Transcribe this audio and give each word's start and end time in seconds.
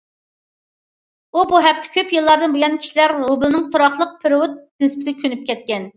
ئۇ 1.35 1.43
بۇ 1.51 1.59
ھەقتە 1.65 1.91
كۆپ 1.97 2.15
يىللاردىن 2.15 2.55
بۇيان 2.57 2.79
كىشىلەر 2.85 3.13
رۇبلىنىڭ 3.19 3.69
تۇراقلىق 3.77 4.17
پېرېۋوت 4.25 4.57
نىسبىتىگە 4.85 5.25
كۆنۈپ 5.27 5.49
كەتكەن. 5.53 5.87